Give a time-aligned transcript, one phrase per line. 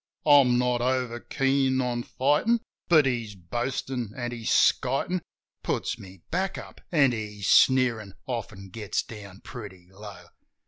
[0.25, 5.21] I'm not over keen on fightin'; but his boastin' an' his skitin'
[5.61, 10.25] Puts my back up; an' his sneerin' often gets down pretty low.